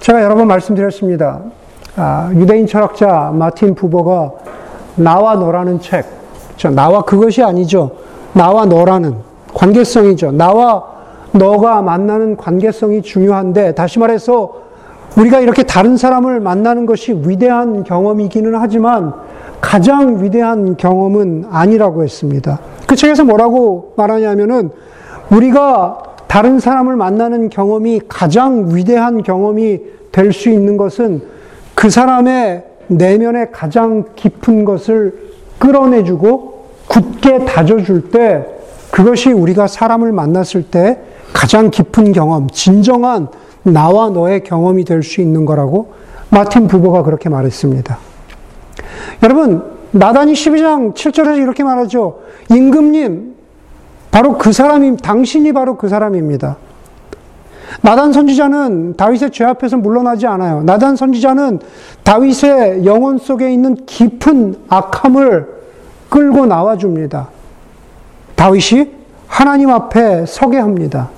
[0.00, 1.42] 제가 여러 번 말씀드렸습니다.
[1.96, 4.32] 아, 유대인 철학자 마틴 부버가
[4.96, 6.06] 나와 너라는 책,
[6.74, 7.90] 나와 그것이 아니죠.
[8.32, 9.16] 나와 너라는
[9.52, 10.32] 관계성이죠.
[10.32, 10.97] 나와
[11.38, 14.68] 너가 만나는 관계성이 중요한데, 다시 말해서
[15.16, 19.14] 우리가 이렇게 다른 사람을 만나는 것이 위대한 경험이기는 하지만
[19.60, 22.60] 가장 위대한 경험은 아니라고 했습니다.
[22.86, 24.70] 그 책에서 뭐라고 말하냐면은
[25.30, 29.80] 우리가 다른 사람을 만나는 경험이 가장 위대한 경험이
[30.12, 31.22] 될 수 있는 것은
[31.74, 35.14] 그 사람의 내면에 가장 깊은 것을
[35.58, 38.44] 끌어내주고 굳게 다져줄 때
[38.90, 40.98] 그것이 우리가 사람을 만났을 때
[41.38, 43.28] 가장 깊은 경험, 진정한
[43.62, 45.92] 나와 너의 경험이 될 수 있는 거라고
[46.30, 47.96] 마틴 부보가 그렇게 말했습니다.
[49.22, 52.18] 여러분, 나단이 12장 7절에서 이렇게 말하죠.
[52.50, 53.36] 임금님,
[54.10, 56.56] 바로 그 사람이, 당신이 바로 그 사람입니다.
[57.82, 60.64] 나단 선지자는 다윗의 죄 앞에서 물러나지 않아요.
[60.64, 61.60] 나단 선지자는
[62.02, 65.46] 다윗의 영혼 속에 있는 깊은 악함을
[66.08, 67.28] 끌고 나와줍니다.
[68.34, 68.90] 다윗이
[69.28, 71.10] 하나님 앞에 서게 합니다.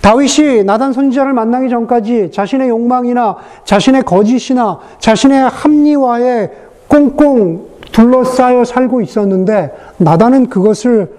[0.00, 6.50] 다윗이 나단 선지자를 만나기 전까지 자신의 욕망이나 자신의 거짓이나 자신의 합리화에
[6.88, 11.10] 꽁꽁 둘러싸여 살고 있었는데 나단은 그것을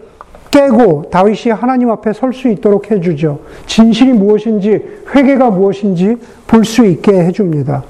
[0.52, 3.40] 깨고 다윗이 하나님 앞에 설 수 있도록 해주죠.
[3.68, 7.84] 진실이 무엇인지, 회개가 무엇인지 볼 수 있게 해줍니다.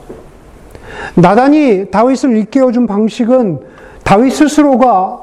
[1.15, 3.60] 나단이 다윗을 일깨워준 방식은
[4.04, 5.20] 다윗 스스로가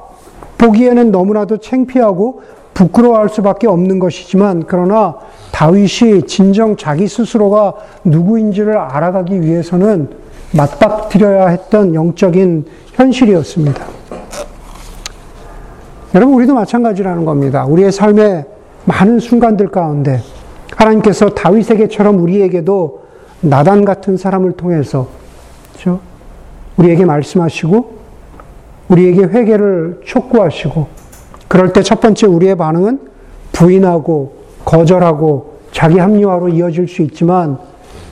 [0.58, 2.42] 보기에는 너무나도 창피하고
[2.76, 5.16] 부끄러워할 수밖에 없는 것이지만 그러나
[5.50, 7.72] 다윗이 진정 자기 스스로가
[8.04, 10.10] 누구인지를 알아가기 위해서는
[10.54, 13.82] 맞닥뜨려야 했던 영적인 현실이었습니다.
[16.14, 17.64] 여러분, 우리도 마찬가지라는 겁니다.
[17.64, 18.44] 우리의 삶의
[18.84, 20.20] 많은 순간들 가운데
[20.76, 23.06] 하나님께서 다윗에게처럼 우리에게도
[23.40, 25.08] 나단 같은 사람을 통해서
[25.72, 26.00] 그렇죠?
[26.76, 27.96] 우리에게 말씀하시고
[28.88, 31.05] 우리에게 회개를 촉구하시고
[31.48, 32.98] 그럴 때 첫 번째 우리의 반응은
[33.52, 34.32] 부인하고
[34.64, 37.58] 거절하고 자기 합리화로 이어질 수 있지만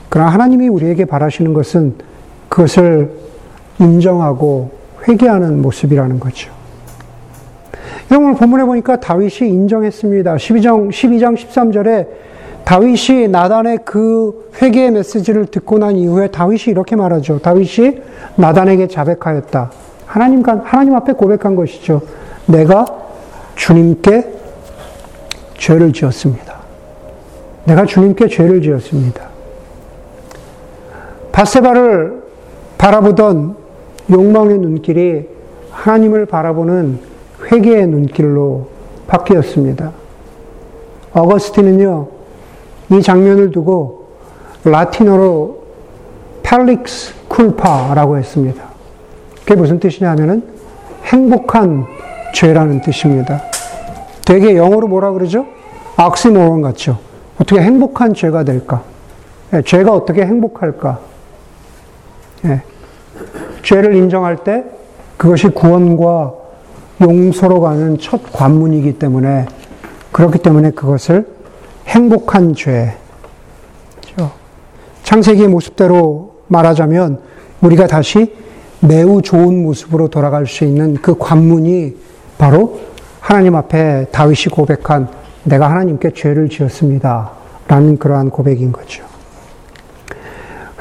[0.09, 1.94] 그러나 하나님이 우리에게 바라시는 것은
[2.49, 3.11] 그것을
[3.81, 4.70] 인정하고
[5.09, 6.53] 회개하는 모습이라는 거죠.
[8.12, 10.37] 오늘 본문에 보니까 다윗이 인정했습니다.
[10.37, 12.07] 12장, 12장 13절에
[12.64, 17.40] 다윗이 나단의 그 회개의 메시지를 듣고 난 이후에 다윗이 이렇게 말하죠.
[17.40, 17.99] 다윗이
[18.37, 19.70] 나단에게 자백하였다.
[20.07, 22.03] 하나님, 하나님 앞에 고백한 것이죠.
[22.47, 23.03] 내가
[23.56, 24.32] 주님께
[25.56, 26.54] 죄를 지었습니다.
[27.64, 29.28] 내가 주님께 죄를 지었습니다.
[31.32, 32.22] 바세바를
[32.78, 33.56] 바라보던
[34.10, 35.28] 욕망의 눈길이
[35.70, 37.00] 하나님을 바라보는
[37.50, 38.68] 회개의 눈길로
[39.06, 39.92] 바뀌었습니다.
[41.12, 42.08] 어거스틴은요,
[42.92, 44.08] 이 장면을 두고
[44.64, 45.64] 라틴어로
[46.42, 48.62] 펠릭스 쿨파라고 했습니다.
[49.40, 50.42] 그게 무슨 뜻이냐면은
[51.04, 51.86] 행복한
[52.35, 53.42] 죄라는 뜻입니다.
[54.27, 55.47] 되게 영어로 뭐라 그러죠?
[55.97, 56.99] 악시모론 같죠?
[57.38, 58.83] 어떻게 행복한 죄가 될까?
[59.55, 60.99] 예, 죄가 어떻게 행복할까?
[62.47, 62.62] 예,
[63.62, 64.64] 죄를 인정할 때
[65.16, 66.35] 그것이 구원과
[67.01, 69.47] 용서로 가는 첫 관문이기 때문에
[70.12, 71.27] 그렇기 때문에 그것을
[71.87, 72.94] 행복한 죄.
[74.03, 74.33] 그렇죠?
[75.03, 77.20] 창세기의 모습대로 말하자면
[77.61, 78.35] 우리가 다시
[78.81, 81.97] 매우 좋은 모습으로 돌아갈 수 있는 그 관문이
[82.44, 82.78] 바로
[83.20, 85.09] 하나님 앞에 다윗이 고백한
[85.44, 87.30] 내가 하나님께 죄를 지었습니다.
[87.68, 89.02] 라는 그러한 고백인 거죠.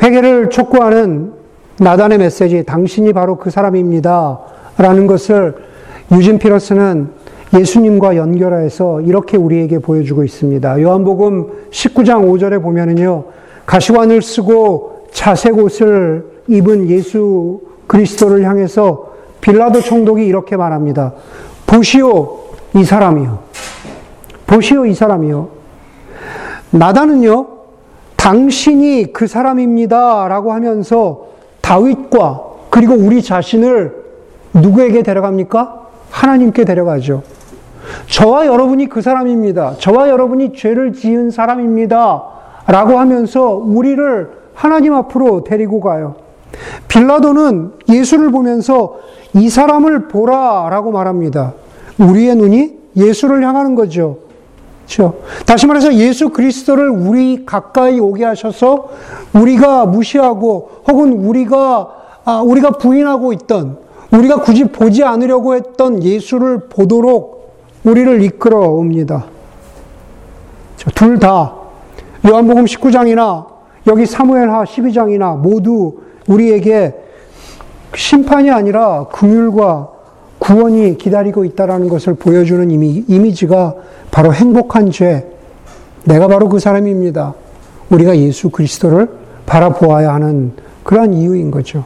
[0.02, 1.32] 회개를 촉구하는
[1.80, 4.40] 나단의 메시지, 당신이 바로 그 사람입니다.
[4.78, 5.56] 라는 것을
[6.12, 7.12] 유진 피러스는
[7.58, 10.82] 예수님과 연결해서 이렇게 우리에게 보여주고 있습니다.
[10.82, 13.24] 요한복음 19장 5절에 보면은요,
[13.66, 21.14] 가시관을 쓰고 자색 옷을 입은 예수 그리스도를 향해서 빌라도 총독이 이렇게 말합니다.
[21.74, 22.38] 보시오,
[22.76, 23.40] 이 사람이요.
[24.46, 25.50] 보시오, 이 사람이요.
[26.70, 27.48] 나다는요,
[28.16, 30.28] 당신이 그 사람입니다.
[30.28, 31.30] 라고 하면서
[31.62, 34.04] 다윗과 그리고 우리 자신을
[34.54, 35.88] 누구에게 데려갑니까?
[36.12, 37.24] 하나님께 데려가죠.
[38.08, 39.78] 저와 여러분이 그 사람입니다.
[39.80, 42.24] 저와 여러분이 죄를 지은 사람입니다.
[42.68, 46.16] 라고 하면서 우리를 하나님 앞으로 데리고 가요.
[46.88, 49.00] 빌라도는 예수를 보면서
[49.34, 51.54] 이 사람을 보라 라고 말합니다.
[52.00, 54.20] 우리의 눈이 예수를 향하는 거죠.
[54.86, 55.16] 그렇죠?
[55.46, 58.90] 다시 말해서 예수 그리스도를 우리 가까이 오게 하셔서
[59.34, 61.90] 우리가 무시하고 혹은 우리가
[62.26, 63.78] 아, 우리가 부인하고 있던
[64.12, 67.54] 우리가 굳이 보지 않으려고 했던 예수를 보도록
[67.84, 69.26] 우리를 이끌어 옵니다.
[70.96, 71.54] 둘 다
[72.26, 73.46] 요한복음 19장이나
[73.88, 76.94] 여기 사무엘하 12장이나 모두 우리에게
[77.96, 79.90] 심판이 아니라 긍휼과
[80.44, 83.76] 구원이 기다리고 있다라는 것을 보여주는 이미, 이미지가
[84.12, 85.26] 바로 행복한 죄.
[86.04, 87.34] 내가 바로 그 사람입니다.
[87.90, 89.08] 우리가 예수 그리스도를
[89.46, 90.52] 바라보아야 하는
[90.84, 91.86] 그러한 이유인 거죠.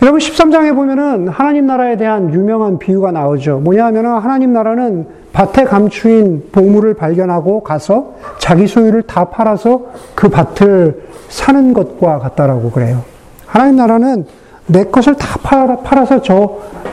[0.00, 3.58] 여러분 13장에 보면은 하나님 나라에 대한 유명한 비유가 나오죠.
[3.58, 11.02] 뭐냐 하면은 하나님 나라는 밭에 감추인 보물을 발견하고 가서 자기 소유를 다 팔아서 그 밭을
[11.28, 13.02] 사는 것과 같다라고 그래요.
[13.44, 14.24] 하나님 나라는
[14.72, 16.34] 내 것을 다 팔아, 서저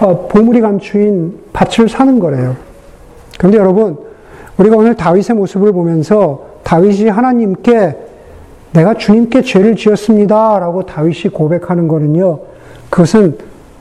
[0.02, 2.56] 어, 보물이 감추인 밭을 사는 거래요.
[3.38, 3.98] 그런데 여러분,
[4.58, 7.96] 우리가 오늘 다윗의 모습을 보면서 다윗이 하나님께
[8.74, 10.60] 내가 주님께 죄를 지었습니다.
[10.60, 12.40] 라고 다윗이 고백하는 거는요,
[12.90, 13.38] 그것은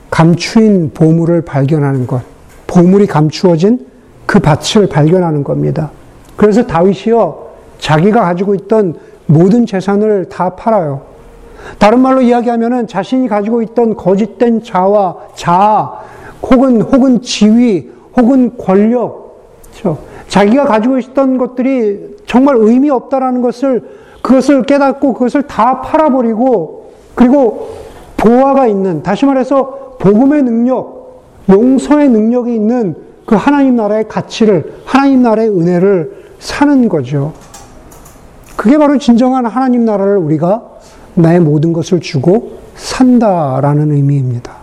[0.09, 2.21] 감추인 보물을 발견하는 것,
[2.67, 3.85] 보물이 감추어진
[4.25, 5.91] 그 밭을 발견하는 겁니다.
[6.37, 11.01] 그래서 다윗이요, 자기가 가지고 있던 모든 재산을 다 팔아요.
[11.77, 15.91] 다른 말로 이야기하면은 자신이 가지고 있던 거짓된 자와 자,
[16.41, 19.37] 혹은, 혹은 지위, 혹은 권력,
[19.71, 19.97] 그렇죠?
[20.27, 23.83] 자기가 가지고 있던 것들이 정말 의미 없다라는 것을,
[24.21, 27.69] 그것을 깨닫고 그것을 다 팔아버리고, 그리고
[28.17, 32.95] 보화가 있는, 다시 말해서 복음의 능력, 용서의 능력이 있는
[33.25, 37.33] 그 하나님 나라의 가치를, 하나님 나라의 은혜를 사는 거죠.
[38.55, 40.68] 그게 바로 진정한 하나님 나라를 우리가
[41.15, 44.53] 나의 모든 것을 주고 산다라는 의미입니다.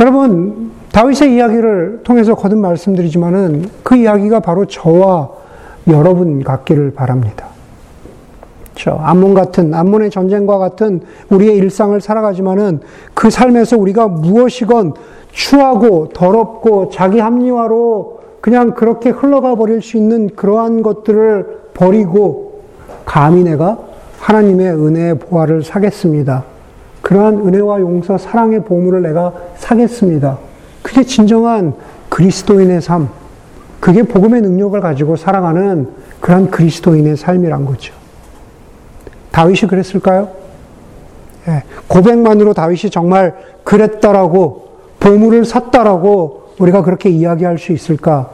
[0.00, 5.30] 여러분, 다윗의 이야기를 통해서 거듭 말씀드리지만은 그 이야기가 바로 저와
[5.88, 7.46] 여러분 같기를 바랍니다.
[8.76, 8.98] 그렇죠.
[9.02, 12.80] 암몬 같은 암몬의 전쟁과 같은 우리의 일상을 살아가지만은
[13.14, 14.92] 그 삶에서 우리가 무엇이건
[15.32, 22.60] 추하고 더럽고 자기 합리화로 그냥 그렇게 흘러가 버릴 수 있는 그러한 것들을 버리고
[23.04, 23.78] 감히 내가
[24.18, 26.44] 하나님의 은혜의 보화를 사겠습니다.
[27.02, 30.38] 그러한 은혜와 용서, 사랑의 보물을 내가 사겠습니다.
[30.82, 31.74] 그게 진정한
[32.08, 33.08] 그리스도인의 삶.
[33.80, 35.88] 그게 복음의 능력을 가지고 살아가는
[36.20, 37.94] 그런 그리스도인의 삶이란 거죠.
[39.30, 40.30] 다윗이 그랬을까요?
[41.48, 44.66] 예, 고백만으로 다윗이 정말 그랬다라고
[44.98, 48.30] 보물을 샀다라고 우리가 그렇게 이야기할 수 있을까?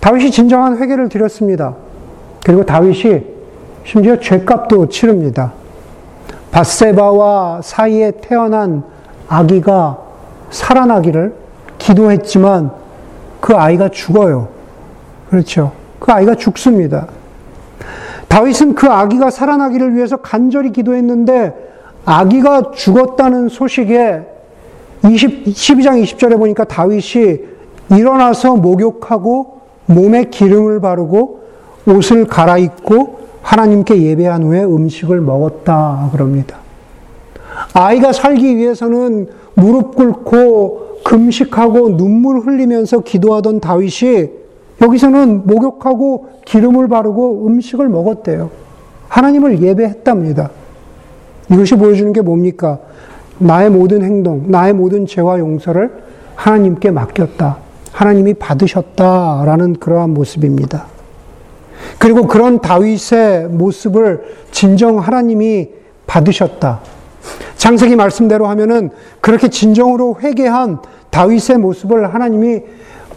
[0.00, 1.76] 다윗이 진정한 회개를 드렸습니다.
[2.44, 3.37] 그리고 다윗이
[3.88, 5.54] 심지어 죄값도 치릅니다.
[6.50, 8.82] 바세바와 사이에 태어난
[9.28, 9.96] 아기가
[10.50, 11.34] 살아나기를
[11.78, 12.70] 기도했지만
[13.40, 14.48] 그 아이가 죽어요.
[15.30, 15.72] 그렇죠.
[15.98, 17.06] 그 아이가 죽습니다.
[18.28, 21.54] 다윗은 그 아기가 살아나기를 위해서 간절히 기도했는데
[22.04, 24.20] 아기가 죽었다는 소식에
[25.08, 27.38] 20, 12장 20절에 보니까 다윗이
[27.96, 31.40] 일어나서 목욕하고 몸에 기름을 바르고
[31.86, 36.58] 옷을 갈아입고 하나님께 예배한 후에 음식을 먹었다 그럽니다.
[37.72, 44.28] 아이가 살기 위해서는 무릎 꿇고 금식하고 눈물 흘리면서 기도하던 다윗이
[44.82, 48.50] 여기서는 목욕하고 기름을 바르고 음식을 먹었대요.
[49.08, 50.50] 하나님을 예배했답니다.
[51.50, 52.78] 이것이 보여주는 게 뭡니까?
[53.38, 55.90] 나의 모든 행동, 나의 모든 죄와 용서를
[56.34, 57.56] 하나님께 맡겼다.
[57.92, 60.97] 하나님이 받으셨다라는 그러한 모습입니다.
[61.98, 65.68] 그리고 그런 다윗의 모습을 진정 하나님이
[66.06, 66.80] 받으셨다.
[67.56, 70.78] 창세기 말씀대로 하면은 그렇게 진정으로 회개한
[71.10, 72.62] 다윗의 모습을 하나님이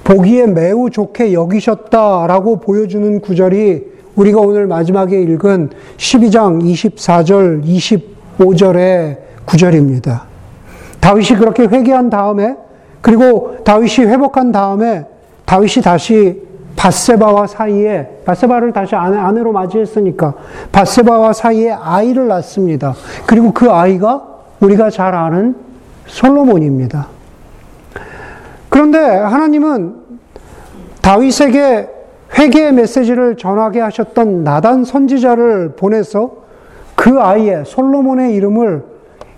[0.04, 10.26] 보기에 매우 좋게 여기셨다라고 보여주는 구절이 우리가 오늘 마지막에 읽은 12장 24절, 25절의 구절입니다.
[11.00, 12.56] 다윗이 그렇게 회개한 다음에
[13.02, 15.06] 그리고 다윗이 회복한 다음에
[15.46, 16.42] 다윗이 다시
[16.82, 20.34] 바세바와 사이에 바세바를 다시 아내, 아내 로 맞이했으니까
[20.72, 22.96] 바세바와 사이에 아이를 낳습니다.
[23.28, 24.24] 그리고 그 아이가
[24.60, 25.56] 우리가 잘 아는
[26.08, 27.08] 솔로몬입니다.
[28.70, 29.94] 그런데 하나님은
[31.04, 31.88] 다윗에게
[32.40, 36.32] 회개의 메시지를 전하게 하셨던 나단 선지자를 보내서
[36.96, 38.84] 그 아이의 솔로몬의 이름을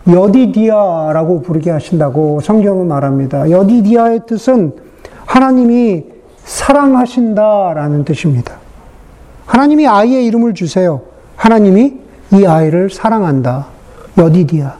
[0.08, 3.52] 여디디아라고 부르게 하신다고 성경은 말합니다.
[3.52, 4.74] 여디디아의 뜻은
[5.26, 6.12] 하나님이
[6.46, 8.56] 사랑하신다라는 뜻입니다.
[9.46, 11.02] 하나님이 아이의 이름을 주세요.
[11.36, 12.00] 하나님이
[12.34, 13.68] 이 아이를 사랑한다.
[14.18, 14.76] 여디디아.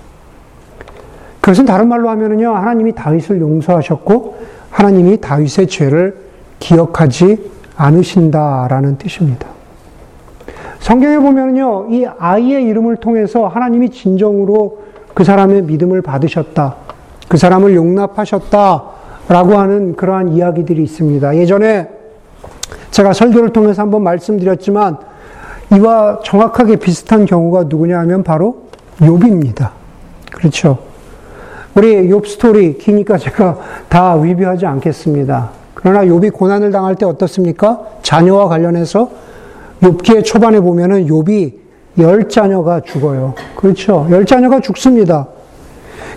[1.42, 4.38] 그것은 다른 말로 하면은요, 하나님이 다윗을 용서하셨고,
[4.70, 6.18] 하나님이 다윗의 죄를
[6.60, 9.48] 기억하지 않으신다라는 뜻입니다.
[10.80, 16.76] 성경에 보면요, 이 아이의 이름을 통해서 하나님이 진정으로 그 사람의 믿음을 받으셨다.
[17.28, 18.93] 그 사람을 용납하셨다.
[19.28, 21.38] 라고 하는 그러한 이야기들이 있습니다.
[21.38, 21.90] 예전에
[22.92, 24.98] 제가 설교를 통해서 한번 말씀드렸지만
[25.76, 28.64] 이와 정확하게 비슷한 경우가 누구냐 하면 바로
[29.00, 29.72] 욥입니다.
[30.32, 30.78] 그렇죠.
[31.76, 33.58] 우리 욥 스토리 기니까 제가
[33.90, 35.50] 다 위비하지 않겠습니다.
[35.74, 37.82] 그러나 욥이 고난을 당할 때 어떻습니까?
[38.04, 39.10] 자녀와 관련해서
[39.82, 41.54] 욥기의 초반에 보면은 욥이
[42.00, 43.34] 열 자녀가 죽어요.
[43.56, 44.08] 그렇죠?
[44.12, 45.28] 열 자녀가 죽습니다.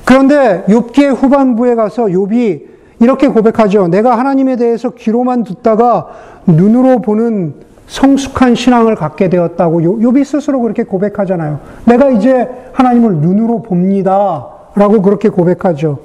[0.04, 3.88] 그런데 욥기의 후반부에 가서 욥이 이렇게 고백하죠.
[3.88, 6.08] 내가 하나님에 대해서 귀로만 듣다가
[6.46, 7.54] 눈으로 보는
[7.86, 11.60] 성숙한 신앙을 갖게 되었다고 욥이 스스로 그렇게 고백하잖아요.
[11.84, 14.46] 내가 이제 하나님을 눈으로 봅니다.
[14.74, 15.98] 라고 그렇게 고백하죠.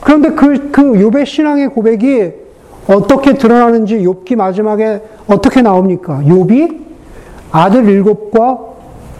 [0.00, 2.32] 그런데 그, 그 욥의 신앙의 고백이
[2.88, 6.20] 어떻게 드러나는지 욥기 마지막에 어떻게 나옵니까?
[6.24, 6.80] 욥이
[7.50, 8.58] 아들 일곱과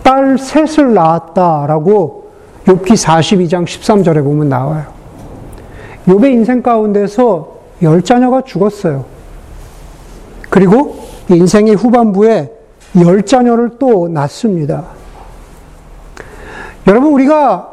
[0.02, 2.30] 딸 셋을 낳았다라고
[2.66, 4.95] 욥기 42장 13절에 보면 나와요.
[6.06, 9.04] 욥의 인생 가운데서 열 자녀가 죽었어요.
[10.48, 12.52] 그리고 인생의 후반부에
[13.04, 14.84] 열 자녀를 또 낳습니다.
[16.86, 17.68] 여러분 우리가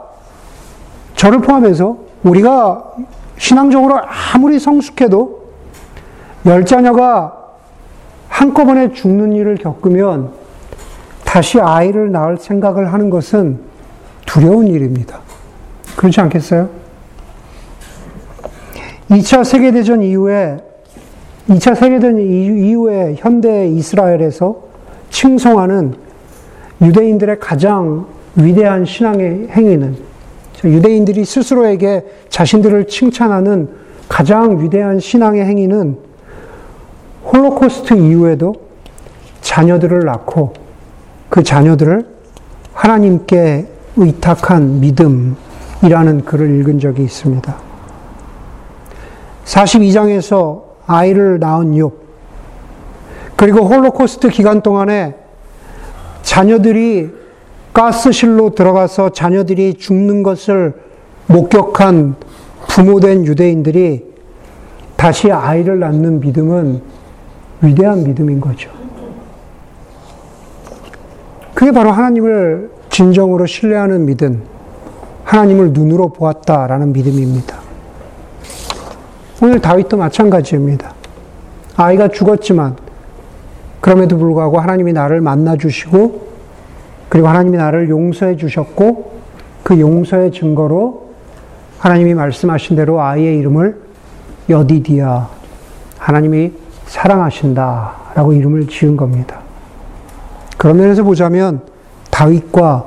[1.15, 2.93] 저를 포함해서 우리가
[3.38, 4.00] 신앙적으로
[4.34, 5.44] 아무리 성숙해도
[6.46, 7.38] 열 자녀가
[8.27, 10.31] 한꺼번에 죽는 일을 겪으면
[11.23, 13.60] 다시 아이를 낳을 생각을 하는 것은
[14.25, 15.19] 두려운 일입니다.
[15.96, 16.83] 그렇지 않겠어요?
[19.10, 20.58] 2차 세계대전 이후에
[21.49, 24.63] 2차 세계대전 이후에 현대 이스라엘에서
[25.10, 25.95] 칭송하는
[26.81, 29.97] 유대인들의 가장 위대한 신앙의 행위는
[30.63, 33.69] 유대인들이 스스로에게 자신들을 칭찬하는
[34.08, 35.97] 가장 위대한 신앙의 행위는
[37.25, 38.56] 홀로코스트 이후에도
[39.41, 40.54] 자녀들을 낳고
[41.29, 42.06] 그 자녀들을
[42.73, 47.63] 하나님께 의탁한 믿음이라는 글을 읽은 적이 있습니다.
[49.46, 51.91] 42장에서 아이를 낳은 욥,
[53.35, 55.15] 그리고 홀로코스트 기간 동안에
[56.21, 57.12] 자녀들이
[57.73, 60.73] 가스실로 들어가서 자녀들이 죽는 것을
[61.27, 62.15] 목격한
[62.67, 64.13] 부모된 유대인들이
[64.96, 66.81] 다시 아이를 낳는 믿음은
[67.62, 68.69] 위대한 믿음인 거죠.
[71.54, 74.44] 그게 바로 하나님을 진정으로 신뢰하는 믿음,
[75.23, 77.63] 하나님을 눈으로 보았다라는 믿음입니다.
[79.44, 80.94] 오늘 다윗도 마찬가지입니다.
[81.75, 82.77] 아이가 죽었지만
[83.81, 86.29] 그럼에도 불구하고 하나님이 나를 만나 주시고
[87.10, 89.19] 그리고 하나님이 나를 용서해 주셨고
[89.63, 91.10] 그 용서의 증거로
[91.77, 93.81] 하나님이 말씀하신 대로 아이의 이름을
[94.48, 95.27] 여디디아
[95.98, 96.54] 하나님이
[96.85, 99.41] 사랑하신다 라고 이름을 지은 겁니다.
[100.58, 101.60] 그런 면에서 보자면
[102.12, 102.85] 다윗과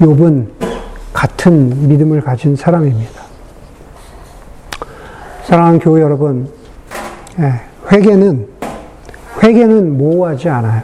[0.00, 0.48] 욥은
[1.12, 3.23] 같은 믿음을 가진 사람입니다.
[5.44, 6.48] 사랑하는 교회 여러분,
[7.38, 7.52] 예,
[7.92, 8.48] 회개는
[9.42, 10.82] 회개는 모호하지 않아요.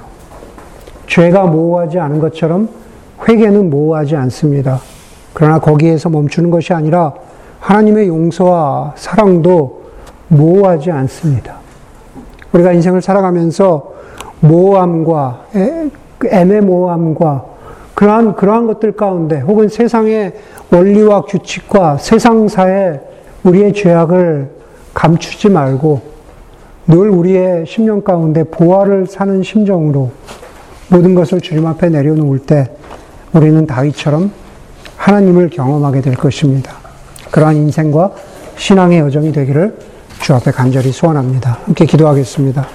[1.07, 2.69] 죄가 모호하지 않은 것처럼
[3.27, 4.79] 회개는 모호하지 않습니다.
[5.33, 7.15] 그러나 거기에서 멈추는 것이 아니라
[7.61, 9.85] 하나님의 용서와 사랑도
[10.29, 11.55] 모호하지 않습니다.
[12.53, 13.95] 우리가 인생을 살아가면서
[14.41, 15.45] 모호함과
[16.23, 17.45] 애매모호함과
[17.95, 20.35] 그러한 그러한 것들 가운데 혹은 세상의
[20.71, 23.10] 원리와 규칙과 세상사의
[23.45, 24.51] 우리의 죄악을
[24.95, 26.03] 감추지 말고
[26.87, 30.11] 늘 우리의 심령 가운데 보화를 사는 심정으로
[30.89, 32.71] 모든 것을 주님 앞에 내려놓을 때
[33.33, 34.33] 우리는 다윗처럼
[34.97, 36.73] 하나님을 경험하게 될 것입니다.
[37.31, 38.13] 그러한 인생과
[38.57, 39.77] 신앙의 여정이 되기를
[40.21, 41.59] 주 앞에 간절히 소원합니다.
[41.65, 42.67] 함께 기도하겠습니다.